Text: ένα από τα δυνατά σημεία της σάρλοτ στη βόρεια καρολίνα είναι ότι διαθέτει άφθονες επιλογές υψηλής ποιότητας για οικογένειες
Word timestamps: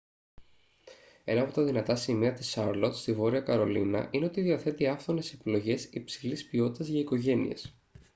ένα 1.23 1.41
από 1.41 1.51
τα 1.53 1.63
δυνατά 1.63 1.95
σημεία 1.95 2.33
της 2.33 2.49
σάρλοτ 2.49 2.95
στη 2.95 3.13
βόρεια 3.13 3.39
καρολίνα 3.39 4.07
είναι 4.11 4.25
ότι 4.25 4.41
διαθέτει 4.41 4.87
άφθονες 4.87 5.33
επιλογές 5.33 5.85
υψηλής 5.85 6.45
ποιότητας 6.47 6.87
για 6.87 6.99
οικογένειες 6.99 7.73